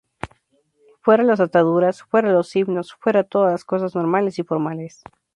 [1.01, 5.03] Fuera las ataduras, fuera los himnos, fuera todas las cosas normales y formales.